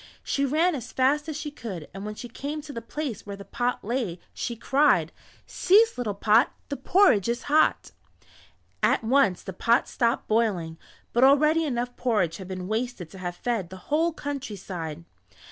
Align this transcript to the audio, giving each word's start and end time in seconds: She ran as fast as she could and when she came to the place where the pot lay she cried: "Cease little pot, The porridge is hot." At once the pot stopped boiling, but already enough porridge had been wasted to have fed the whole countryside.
She 0.23 0.45
ran 0.47 0.73
as 0.73 0.91
fast 0.91 1.29
as 1.29 1.37
she 1.37 1.51
could 1.51 1.87
and 1.93 2.03
when 2.07 2.15
she 2.15 2.27
came 2.27 2.59
to 2.63 2.73
the 2.73 2.81
place 2.81 3.23
where 3.23 3.35
the 3.35 3.45
pot 3.45 3.83
lay 3.85 4.19
she 4.33 4.55
cried: 4.55 5.11
"Cease 5.45 5.95
little 5.95 6.15
pot, 6.15 6.51
The 6.69 6.75
porridge 6.77 7.29
is 7.29 7.43
hot." 7.43 7.91
At 8.81 9.03
once 9.03 9.43
the 9.43 9.53
pot 9.53 9.87
stopped 9.87 10.27
boiling, 10.27 10.79
but 11.13 11.23
already 11.23 11.65
enough 11.65 11.95
porridge 11.97 12.37
had 12.37 12.47
been 12.47 12.67
wasted 12.67 13.11
to 13.11 13.19
have 13.19 13.35
fed 13.35 13.69
the 13.69 13.77
whole 13.93 14.11
countryside. 14.11 15.03